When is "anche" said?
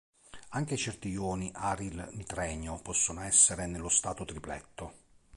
0.53-0.77